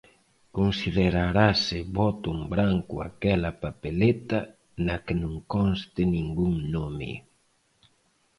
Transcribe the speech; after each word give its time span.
Considerarase 0.59 1.77
voto 1.99 2.27
en 2.35 2.41
branco 2.53 2.95
aquela 3.07 3.51
papeleta 3.63 4.39
na 4.85 4.95
que 5.05 5.15
non 5.23 5.35
conste 5.53 6.01
ningún 6.15 6.53
nome. 6.75 7.11